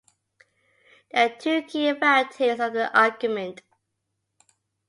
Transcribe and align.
There 1.11 1.27
are 1.31 1.37
two 1.37 1.61
key 1.61 1.91
varieties 1.91 2.59
of 2.59 2.73
the 2.73 2.89
argument. 2.99 3.61